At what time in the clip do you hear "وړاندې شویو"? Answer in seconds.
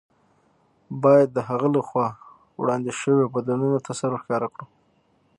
2.61-3.31